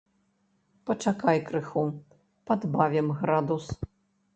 Пачакай 0.91 1.37
крыху, 1.51 1.85
падбавім 2.49 3.07
градус. 3.23 3.75